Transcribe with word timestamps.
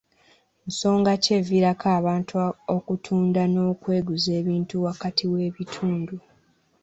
Nsonga 0.67 1.11
ki 1.23 1.29
eviirako 1.39 1.87
abantu 1.99 2.33
okutunda 2.75 3.41
n'okweguza 3.53 4.29
ebintu 4.39 4.75
wakati 4.85 5.25
w'ebitundu? 5.31 6.15